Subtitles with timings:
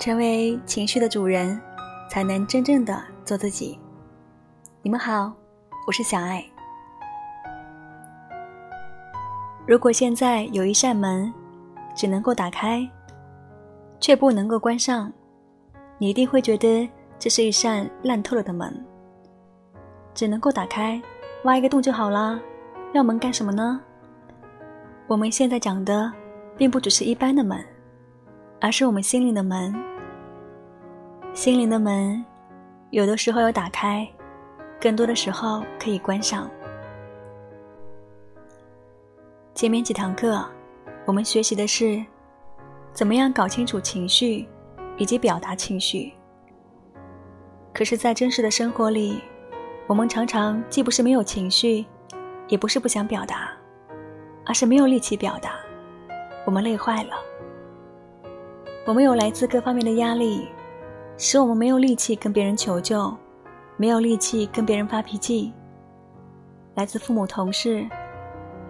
[0.00, 1.60] 成为情绪的主人，
[2.08, 3.78] 才能真正的做自己。
[4.80, 5.30] 你们好，
[5.86, 6.42] 我是小爱。
[9.66, 11.30] 如果现在有一扇门，
[11.94, 12.88] 只能够打开，
[14.00, 15.12] 却不能够关上，
[15.98, 18.82] 你一定会觉得这是一扇烂透了的门。
[20.14, 20.98] 只能够打开，
[21.44, 22.40] 挖一个洞就好啦，
[22.94, 23.78] 要门干什么呢？
[25.06, 26.10] 我们现在讲的，
[26.56, 27.62] 并不只是一般的门，
[28.62, 29.89] 而是我们心灵的门。
[31.32, 32.22] 心灵的门，
[32.90, 34.06] 有的时候要打开，
[34.80, 36.50] 更多的时候可以关上。
[39.54, 40.44] 前面几堂课，
[41.06, 42.04] 我们学习的是
[42.92, 44.46] 怎么样搞清楚情绪，
[44.98, 46.12] 以及表达情绪。
[47.72, 49.22] 可是，在真实的生活里，
[49.86, 51.86] 我们常常既不是没有情绪，
[52.48, 53.52] 也不是不想表达，
[54.44, 55.52] 而是没有力气表达。
[56.44, 57.14] 我们累坏了，
[58.84, 60.48] 我们有来自各方面的压力。
[61.22, 63.14] 使我们没有力气跟别人求救，
[63.76, 65.52] 没有力气跟别人发脾气。
[66.74, 67.86] 来自父母、同事，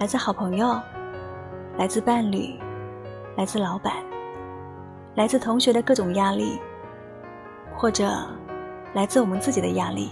[0.00, 0.76] 来自好朋友，
[1.78, 2.58] 来自伴侣，
[3.36, 3.94] 来自老板，
[5.14, 6.58] 来自同学的各种压力，
[7.76, 8.10] 或者
[8.94, 10.10] 来自我们自己的压力。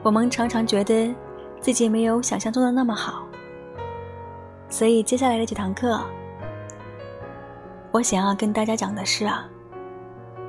[0.00, 1.12] 我们常常觉得
[1.60, 3.26] 自己没有想象中的那么好，
[4.68, 6.00] 所以接下来的几堂课，
[7.90, 9.44] 我想要跟大家讲的是啊。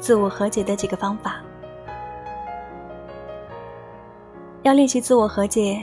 [0.02, 1.35] 自我和解的几个方法，
[4.63, 5.80] 要练习自我和解。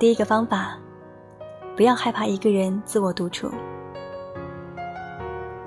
[0.00, 0.76] 第一个方法，
[1.76, 3.48] 不要害怕一个人自我独处。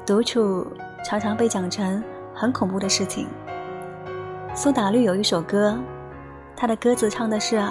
[0.06, 0.68] 独处
[1.06, 2.04] 常常被讲成
[2.36, 3.30] 很恐怖的事情。
[4.54, 5.78] 苏打绿有一首歌，
[6.58, 7.64] 他的歌词唱的是：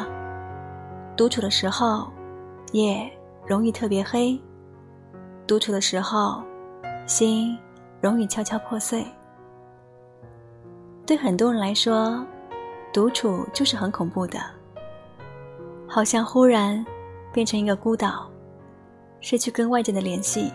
[1.15, 2.11] 独处的时候，
[2.73, 3.13] 夜
[3.47, 4.41] 容易特别黑；
[5.47, 6.43] 独处的时候，
[7.07, 7.59] 心
[8.01, 9.05] 容易悄悄破碎。
[11.05, 12.25] 对很多人来说，
[12.93, 14.39] 独处就是很恐怖的，
[15.87, 16.83] 好像忽然
[17.33, 18.31] 变成一个孤岛，
[19.21, 20.51] 失去跟外界的联系。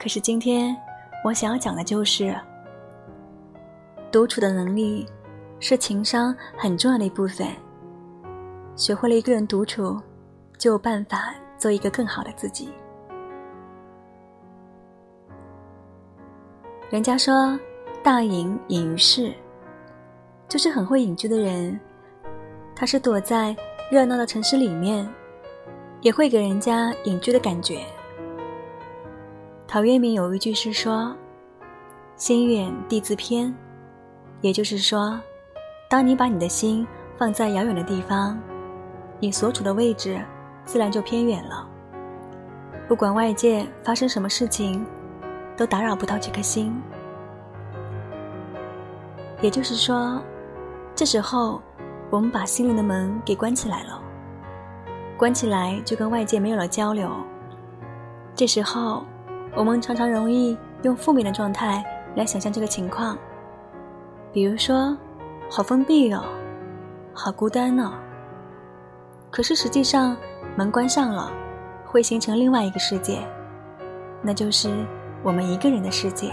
[0.00, 0.76] 可是今天
[1.22, 2.34] 我想要讲的就是，
[4.10, 5.06] 独处的能力
[5.60, 7.46] 是情商很重要的一部分。
[8.74, 10.00] 学会了一个人独处，
[10.58, 12.72] 就有办法做一个更好的自己。
[16.90, 17.56] 人家说。
[18.02, 19.32] 大隐隐于市，
[20.48, 21.78] 就是很会隐居的人。
[22.74, 23.54] 他是躲在
[23.92, 25.08] 热闹的城市里面，
[26.00, 27.84] 也会给人家隐居的感觉。
[29.68, 31.14] 陶渊明有一句诗说
[32.16, 33.54] ：“心远地自偏”，
[34.42, 35.16] 也就是说，
[35.88, 36.84] 当你把你的心
[37.16, 38.36] 放在遥远的地方，
[39.20, 40.20] 你所处的位置
[40.64, 41.68] 自然就偏远了。
[42.88, 44.84] 不管外界发生什么事情，
[45.56, 46.82] 都打扰不到这颗心。
[49.42, 50.22] 也就是说，
[50.94, 51.60] 这时候
[52.10, 54.00] 我们把心灵的门给关起来了，
[55.18, 57.10] 关起来就跟外界没有了交流。
[58.34, 59.04] 这时候，
[59.56, 63.18] 我们常常容易用负面的状态来想象这个情况，
[64.32, 64.96] 比如说，
[65.50, 66.22] 好封闭哦，
[67.12, 67.92] 好孤单呢。
[69.28, 70.16] 可是实际上，
[70.56, 71.32] 门关上了，
[71.84, 73.18] 会形成另外一个世界，
[74.22, 74.70] 那就是
[75.24, 76.32] 我们一个人的世界。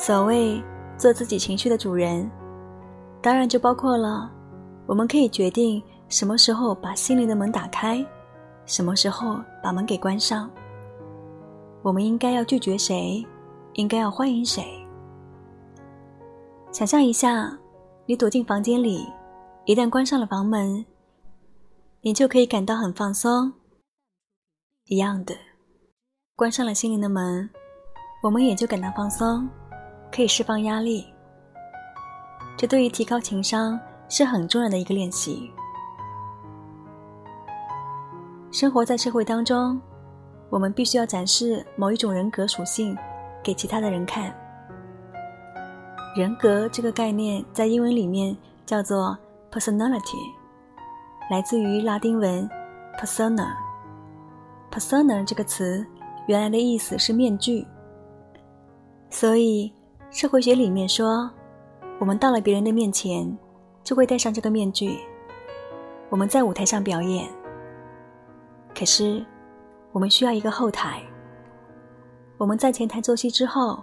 [0.00, 0.64] 所谓
[0.96, 2.28] 做自己情绪的主人，
[3.20, 4.32] 当然就包括了，
[4.86, 8.02] 我们可以决定什么时候把心灵的门打开，
[8.64, 10.50] 什么时候把门给关上。
[11.82, 13.22] 我们应该要拒绝谁，
[13.74, 14.64] 应该要欢迎谁。
[16.72, 17.54] 想象一下，
[18.06, 19.06] 你躲进房间里，
[19.66, 20.82] 一旦关上了房门，
[22.00, 23.52] 你就可以感到很放松。
[24.86, 25.34] 一样的，
[26.34, 27.50] 关上了心灵的门，
[28.22, 29.46] 我们也就感到放松。
[30.12, 31.06] 可以释放压力，
[32.56, 33.78] 这对于提高情商
[34.08, 35.50] 是很重要的一个练习。
[38.50, 39.80] 生活在社会当中，
[40.50, 42.96] 我们必须要展示某一种人格属性
[43.42, 44.34] 给其他的人看。
[46.16, 48.36] 人格这个概念在英文里面
[48.66, 49.16] 叫做
[49.52, 50.18] personality，
[51.30, 52.50] 来自于拉丁文
[52.98, 53.48] persona。
[54.72, 55.86] persona 这个词
[56.26, 57.64] 原来的意思是面具，
[59.08, 59.72] 所以。
[60.10, 61.30] 社会学里面说，
[62.00, 63.38] 我们到了别人的面前，
[63.84, 64.98] 就会戴上这个面具。
[66.08, 67.28] 我们在舞台上表演，
[68.76, 69.24] 可是
[69.92, 71.00] 我们需要一个后台。
[72.38, 73.82] 我们在前台做戏之后，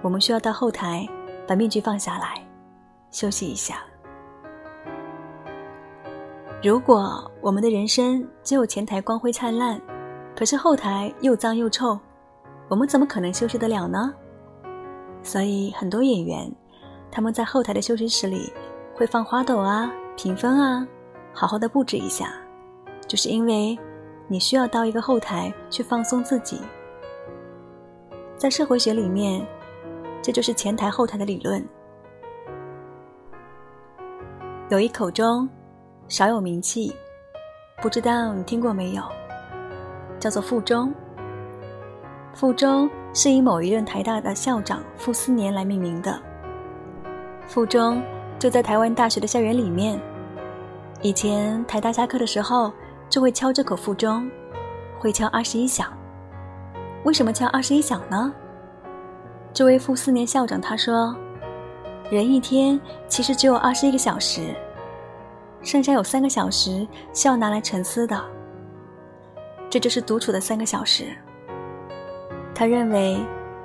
[0.00, 1.06] 我们需要到后台
[1.46, 2.42] 把面具放下来，
[3.10, 3.82] 休息一下。
[6.62, 9.78] 如果我们的人生只有前台光辉灿烂，
[10.34, 11.98] 可是后台又脏又臭，
[12.68, 14.14] 我们怎么可能休息得了呢？
[15.28, 16.50] 所以很多演员，
[17.10, 18.50] 他们在后台的休息室里
[18.94, 20.88] 会放花朵啊、屏风啊，
[21.34, 22.32] 好好的布置一下，
[23.06, 23.78] 就是因为
[24.26, 26.62] 你需要到一个后台去放松自己。
[28.38, 29.46] 在社会学里面，
[30.22, 31.62] 这就是前台后台的理论。
[34.70, 35.46] 有一口钟，
[36.08, 36.96] 少有名气，
[37.82, 39.02] 不知道你听过没有？
[40.18, 40.90] 叫做腹中。
[42.32, 46.20] 腹中是以某一任台大的校长傅斯年来命名的。
[47.46, 48.02] 附中
[48.38, 50.00] 就在台湾大学的校园里面。
[51.00, 52.72] 以前台大下课的时候
[53.08, 54.28] 就会敲这口附钟，
[54.98, 55.92] 会敲二十一响。
[57.04, 58.32] 为什么敲二十一响呢？
[59.52, 61.16] 这位傅斯年校长他说
[62.10, 64.54] ：“人一天其实只有二十一个小时，
[65.62, 68.20] 剩下有三个小时是要拿来沉思的。
[69.70, 71.16] 这就是独处的三个小时。”
[72.58, 73.16] 他认为，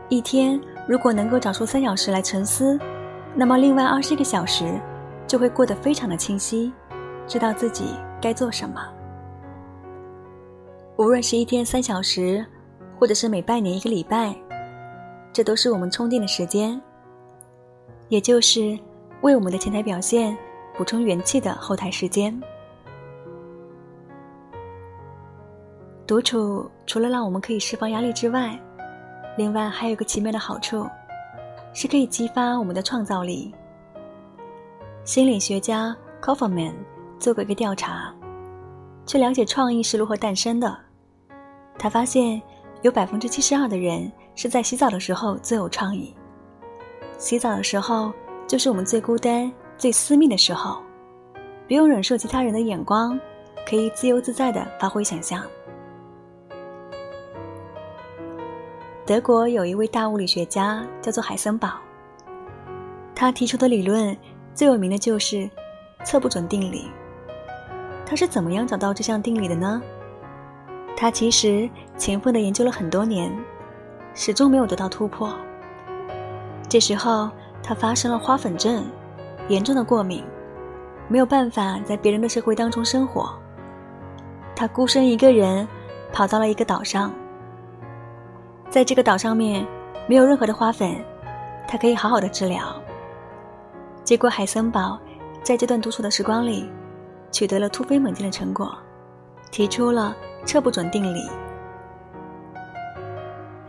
[0.08, 2.80] 一天如果能够找出三小时来沉思，
[3.34, 4.80] 那么另外二十个小时
[5.26, 6.72] 就会过得非常的清晰，
[7.26, 7.86] 知道自己
[8.22, 8.80] 该做什么。
[10.98, 12.46] 无论是一天三小时，
[13.00, 14.36] 或者是每半年一个礼拜，
[15.32, 16.80] 这都是我们充电的时间，
[18.10, 18.78] 也就是
[19.22, 20.38] 为我们的前台表现
[20.78, 22.40] 补充元气的后台时间。
[26.06, 28.56] 独处除了让我们可以释放压力之外，
[29.36, 30.88] 另外还有一个奇妙的好处，
[31.74, 33.54] 是可以激发我们的创造力。
[35.04, 36.74] 心理学家 Kaufman
[37.20, 38.14] 做过一个调查，
[39.06, 40.78] 去了解创意是如何诞生的。
[41.78, 42.42] 他发现
[42.84, 46.14] 有百分之七十二的人是在洗澡的时候最有创意。
[47.18, 48.14] 洗澡的时候
[48.48, 50.82] 就是我们最孤单、最私密的时候，
[51.68, 53.20] 不用忍受其他人的眼光，
[53.68, 55.44] 可以自由自在的发挥想象。
[59.06, 61.74] 德国有一位大物理学家叫做海森堡，
[63.14, 64.16] 他提出的理论
[64.54, 65.50] 最有名的就是
[66.06, 66.90] 测不准定理。
[68.06, 69.82] 他是怎么样找到这项定理的呢？
[70.96, 73.30] 他其实勤奋的研究了很多年，
[74.14, 75.36] 始终没有得到突破。
[76.70, 77.30] 这时候
[77.62, 78.86] 他发生了花粉症，
[79.50, 80.24] 严重的过敏，
[81.10, 83.38] 没有办法在别人的社会当中生活。
[84.56, 85.68] 他孤身一个人
[86.14, 87.14] 跑到了一个岛上。
[88.74, 89.64] 在这个岛上面，
[90.08, 90.96] 没有任何的花粉，
[91.68, 92.74] 他可以好好的治疗。
[94.04, 95.00] 结果海森堡
[95.44, 96.68] 在这段独处的时光里，
[97.32, 98.76] 取得了突飞猛进的成果，
[99.52, 101.30] 提出了测不准定理。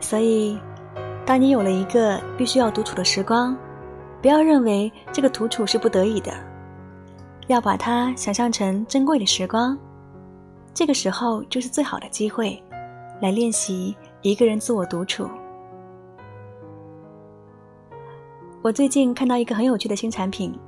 [0.00, 0.58] 所以，
[1.26, 3.54] 当你有了一个必须要独处的时光，
[4.22, 6.32] 不要认为这个独处是不得已的，
[7.48, 9.76] 要把它想象成珍贵的时光。
[10.72, 12.58] 这个时候就是最好的机会，
[13.20, 13.94] 来练习。
[14.24, 15.28] 一个人自我独处。
[18.62, 20.58] 我最近看到一个很有趣的新产品，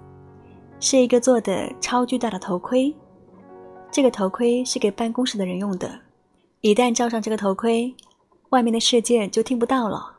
[0.78, 2.94] 是一个做的超巨大的头盔。
[3.90, 5.90] 这个头盔是给办公室的人用的，
[6.60, 7.94] 一旦罩上这个头盔，
[8.50, 10.18] 外面的世界就听不到了，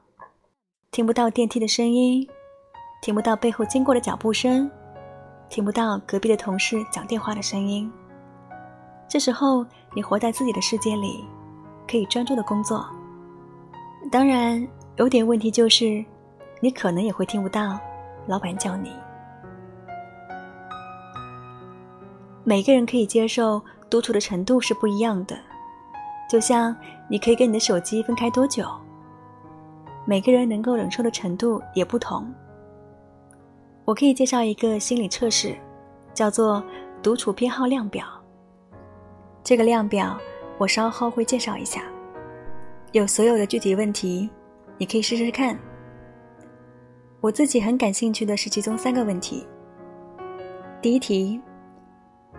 [0.89, 2.27] 听不到电梯的声音，
[3.03, 4.67] 听不到背后经过的脚步声，
[5.47, 7.91] 听不到隔壁的同事讲电话的声音。
[9.07, 11.23] 这时候，你活在自己的世界里，
[11.87, 12.83] 可以专注的工作。
[14.11, 16.03] 当然，有点问题就是，
[16.61, 17.77] 你可能也会听不到
[18.25, 18.91] 老板叫你。
[22.43, 25.37] 每个人可以接受独处的程度是不一样的，
[26.29, 26.73] 就像
[27.09, 28.65] 你可以跟你的手机分开多久，
[30.05, 32.33] 每个人能够忍受的程度也不同。
[33.83, 35.53] 我可以介绍一个心理测试，
[36.13, 36.63] 叫做
[37.03, 38.05] 独处偏好量表。
[39.43, 40.17] 这个量表
[40.57, 41.83] 我稍后会介绍一下。
[42.93, 44.29] 有所有的具体问题，
[44.77, 45.57] 你可以试试看。
[47.19, 49.45] 我自己很感兴趣的是其中三个问题。
[50.81, 51.41] 第一题：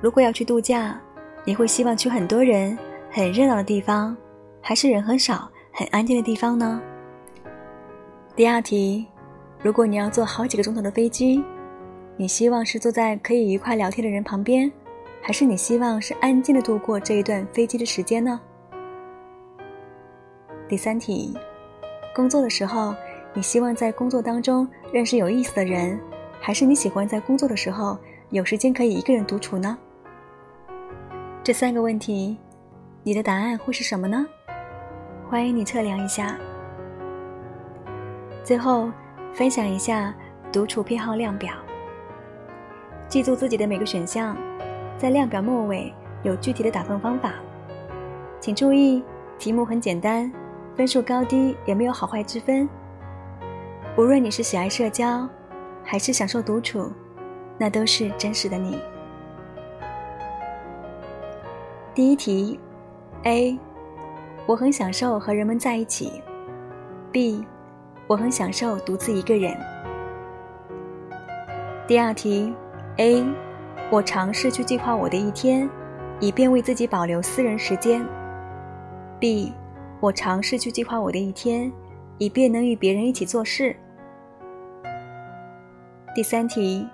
[0.00, 0.98] 如果要去度假，
[1.44, 2.76] 你会希望去很多人、
[3.10, 4.16] 很热闹的地方，
[4.62, 6.80] 还是人很少、很安静的地方呢？
[8.34, 9.06] 第二题：
[9.62, 11.44] 如果你要坐好几个钟头的飞机，
[12.16, 14.70] 你希望是坐在可以愉快聊天的人旁边，
[15.20, 18.40] 还是你希望是安静的度过这一段飞机的时间呢？
[20.68, 21.34] 第三题，
[22.14, 22.94] 工作的时候，
[23.32, 25.98] 你希望在工作当中认识有意思的人，
[26.42, 27.96] 还是你喜欢在工作的时候
[28.28, 29.78] 有时间可以一个人独处呢？
[31.42, 32.36] 这三个问题，
[33.02, 34.26] 你的答案会是什么呢？
[35.30, 36.36] 欢迎你测量一下。
[38.44, 38.90] 最后，
[39.32, 40.14] 分享一下
[40.52, 41.54] 独处偏好量表。
[43.08, 44.36] 记住自己的每个选项，
[44.98, 45.90] 在量表末尾
[46.24, 47.32] 有具体的打分方法。
[48.38, 49.02] 请注意，
[49.38, 50.30] 题目很简单。
[50.78, 52.68] 分数高低也没有好坏之分。
[53.96, 55.28] 无论你是喜爱社交，
[55.82, 56.92] 还是享受独处，
[57.58, 58.78] 那都是真实的你。
[61.92, 62.60] 第一题
[63.24, 63.58] ，A，
[64.46, 66.22] 我很享受和人们在一起
[67.12, 67.44] ；B，
[68.06, 69.58] 我很享受独自一个人。
[71.88, 72.54] 第二题
[72.98, 73.26] ，A，
[73.90, 75.68] 我尝试去计划我的一天，
[76.20, 78.06] 以便为自己保留私人时间
[79.18, 79.52] ；B，
[80.00, 81.72] 我尝试去计划我的一天，
[82.18, 83.74] 以便能与别人一起做事。
[86.14, 86.86] 第三题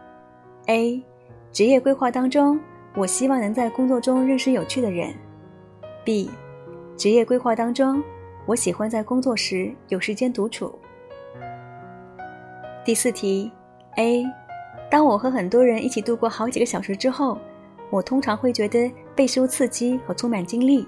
[0.66, 1.02] ，A，
[1.52, 2.61] 职业规划当中。
[2.96, 5.12] 我希望能在工作中认识有趣的人。
[6.04, 6.30] B，
[6.96, 8.00] 职业规划当中，
[8.46, 10.78] 我喜欢在工作时有时间独处。
[12.84, 13.50] 第四题
[13.96, 14.25] ，A，
[14.88, 17.37] 当我和很多人一起度过好几个小时之后，
[17.90, 20.87] 我通常会觉得备受刺激和充满精力。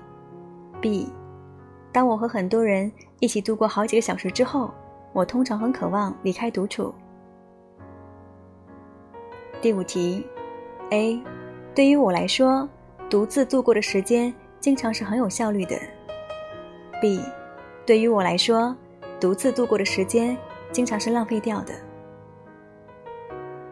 [0.81, 1.09] B，
[1.97, 4.71] 当我和很多人一起度过好几个小时之后，
[5.15, 6.95] 我通常很渴望离开独处。
[9.63, 10.23] 第五题
[10.91, 11.19] ，A。
[11.75, 12.69] 对于我来说，
[13.09, 15.75] 独自度过的时间经常是很有效率的。
[17.01, 17.19] B，
[17.87, 18.77] 对于我来说，
[19.19, 20.37] 独自度过的时间
[20.71, 21.73] 经常是浪费掉的。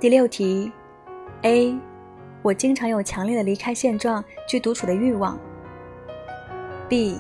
[0.01, 0.73] 第六题
[1.43, 1.79] ，A，
[2.41, 5.39] 我经常有强烈的离开现状去独处的欲望。
[6.89, 7.19] B，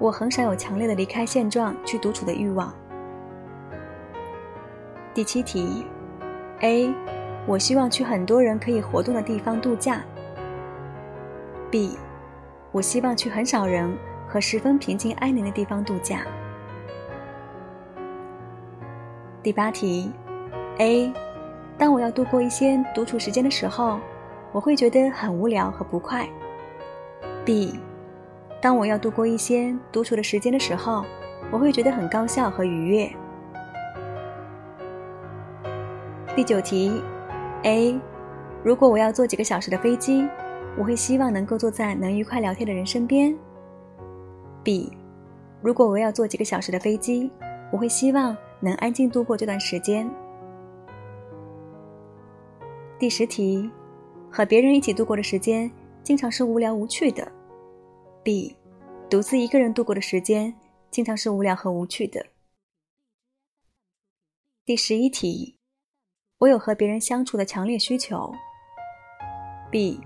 [0.00, 2.74] 我很少有强烈的离开现状去独处的欲望。
[5.14, 5.86] 第七题
[6.60, 6.92] ，A。
[7.46, 10.02] 我希望去很多人可以活动的地方度假。
[11.70, 11.98] B，
[12.70, 13.96] 我希望去很少人
[14.28, 16.20] 和十分平静安宁的地方度假。
[19.42, 20.12] 第八题
[20.78, 21.12] ，A，
[21.78, 23.98] 当我要度过一些独处时间的时候，
[24.52, 26.28] 我会觉得很无聊和不快。
[27.42, 27.80] B，
[28.60, 31.04] 当我要度过一些独处的时间的时候，
[31.50, 33.10] 我会觉得很高效和愉悦。
[36.36, 37.02] 第九题。
[37.62, 38.00] A，
[38.64, 40.26] 如果我要坐几个小时的飞机，
[40.78, 43.36] 我会希望能够坐在能愉快聊天的人身边。
[44.62, 44.90] B，
[45.60, 47.30] 如果我要坐几个小时的飞机，
[47.70, 50.10] 我会希望能安静度过这段时间。
[52.98, 53.70] 第十题，
[54.30, 55.70] 和别人一起度过的时间
[56.02, 57.30] 经常是无聊无趣的。
[58.22, 58.56] B，
[59.08, 60.54] 独自一个人度过的时间
[60.90, 62.26] 经常是无聊和无趣的。
[64.64, 65.56] 第十一题。
[66.40, 68.32] 我有和别人相处的强烈需求。
[69.70, 70.00] B，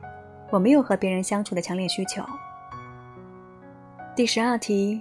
[0.51, 2.25] 我没有和别人相处的强烈需求。
[4.17, 5.01] 第十二题，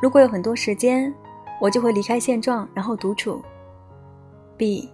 [0.00, 1.12] 如果有很多时间，
[1.60, 3.42] 我就会离开现状，然后独处。
[4.56, 4.88] B，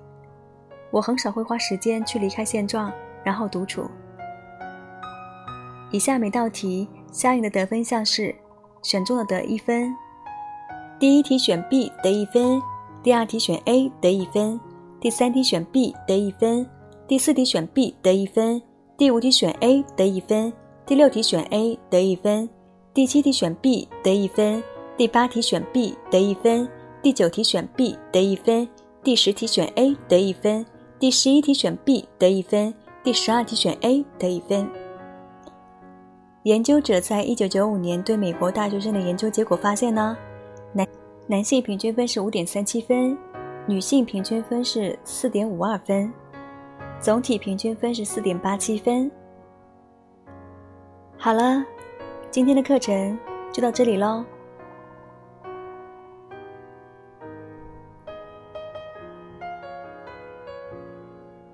[0.90, 2.90] 我很少会花时间去离开现状，
[3.22, 3.90] 然后独处。
[5.92, 8.34] 以下每道题相应的得分项是：
[8.82, 9.94] 选中的得一分，
[10.98, 12.60] 第一题选 B 得一分，
[13.02, 14.58] 第二题选 A 得一分。
[14.98, 16.66] 第三题选 B 得一分，
[17.06, 18.62] 第四题选 B 得一分，
[18.96, 20.50] 第五题选 A 得一分，
[20.86, 22.48] 第六题选 A 得一分，
[22.94, 24.62] 第七题选 B 得一分，
[24.96, 26.66] 第八题选 B 得一分，
[27.02, 28.66] 第九题选 B 得一分，
[29.02, 30.64] 第十题选 A 得一分，
[30.98, 32.72] 第十一题选 B 得一分，
[33.02, 34.66] 第十二题选 A 得一分。
[36.44, 40.16] 研究者在一九九五年对美国大学生的研究结果发现呢，
[40.72, 40.86] 男
[41.28, 43.16] 男性平均分是五点三七分。
[43.64, 46.12] 女性平均分是四点五二分，
[46.98, 49.08] 总体平均分是四点八七分。
[51.16, 51.64] 好了，
[52.28, 53.16] 今天的课程
[53.52, 54.24] 就到这里喽。